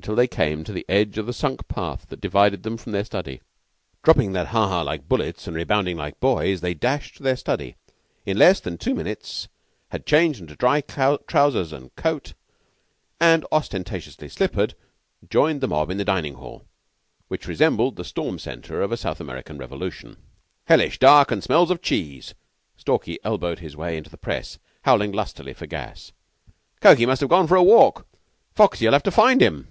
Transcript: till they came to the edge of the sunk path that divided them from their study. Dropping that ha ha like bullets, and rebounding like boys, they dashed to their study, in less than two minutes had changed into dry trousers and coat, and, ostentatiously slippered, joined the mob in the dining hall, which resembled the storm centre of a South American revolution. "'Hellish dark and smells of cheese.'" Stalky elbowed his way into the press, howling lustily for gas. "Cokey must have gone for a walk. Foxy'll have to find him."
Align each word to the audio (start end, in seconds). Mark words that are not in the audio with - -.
till 0.00 0.14
they 0.16 0.26
came 0.26 0.64
to 0.64 0.72
the 0.72 0.86
edge 0.88 1.18
of 1.18 1.26
the 1.26 1.34
sunk 1.34 1.68
path 1.68 2.06
that 2.08 2.18
divided 2.20 2.62
them 2.62 2.78
from 2.78 2.92
their 2.92 3.04
study. 3.04 3.42
Dropping 4.02 4.32
that 4.32 4.46
ha 4.46 4.66
ha 4.66 4.80
like 4.80 5.06
bullets, 5.06 5.46
and 5.46 5.54
rebounding 5.54 5.98
like 5.98 6.18
boys, 6.18 6.62
they 6.62 6.72
dashed 6.72 7.18
to 7.18 7.22
their 7.22 7.36
study, 7.36 7.76
in 8.24 8.38
less 8.38 8.58
than 8.58 8.78
two 8.78 8.94
minutes 8.94 9.48
had 9.90 10.06
changed 10.06 10.40
into 10.40 10.56
dry 10.56 10.80
trousers 10.80 11.74
and 11.74 11.94
coat, 11.94 12.32
and, 13.20 13.44
ostentatiously 13.52 14.30
slippered, 14.30 14.74
joined 15.28 15.60
the 15.60 15.68
mob 15.68 15.90
in 15.90 15.98
the 15.98 16.06
dining 16.06 16.34
hall, 16.36 16.64
which 17.28 17.46
resembled 17.46 17.96
the 17.96 18.02
storm 18.04 18.38
centre 18.38 18.80
of 18.80 18.92
a 18.92 18.96
South 18.96 19.20
American 19.20 19.58
revolution. 19.58 20.16
"'Hellish 20.64 20.98
dark 20.98 21.30
and 21.30 21.42
smells 21.44 21.70
of 21.70 21.82
cheese.'" 21.82 22.34
Stalky 22.78 23.18
elbowed 23.22 23.58
his 23.58 23.76
way 23.76 23.98
into 23.98 24.08
the 24.08 24.16
press, 24.16 24.58
howling 24.86 25.12
lustily 25.12 25.52
for 25.52 25.66
gas. 25.66 26.12
"Cokey 26.80 27.04
must 27.04 27.20
have 27.20 27.28
gone 27.30 27.46
for 27.46 27.56
a 27.56 27.62
walk. 27.62 28.06
Foxy'll 28.54 28.92
have 28.92 29.02
to 29.02 29.10
find 29.10 29.42
him." 29.42 29.68